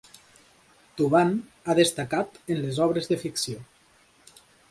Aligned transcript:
Thuban 1.01 1.33
ha 1.67 1.75
destacat 1.81 2.41
en 2.55 2.61
les 2.63 2.81
obres 2.87 3.13
de 3.13 3.21
ficció. 3.27 3.61